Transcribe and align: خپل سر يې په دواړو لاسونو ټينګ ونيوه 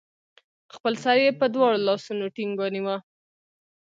خپل 0.75 0.93
سر 1.03 1.17
يې 1.23 1.31
په 1.39 1.45
دواړو 1.53 1.79
لاسونو 1.87 2.25
ټينګ 2.35 2.53
ونيوه 2.59 2.97